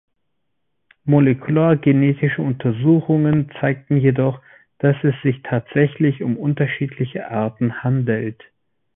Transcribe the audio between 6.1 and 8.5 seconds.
um unterschiedliche Arten handelt.